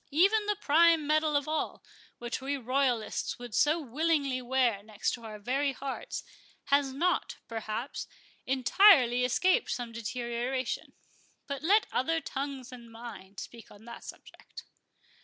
[0.09, 1.83] Even the prime medal of all,
[2.17, 6.23] which we royalists would so willingly wear next our very hearts,
[6.73, 8.07] has not, perhaps,
[8.47, 14.63] entirely escaped some deterioration—But let other tongues than mine speak on that subject."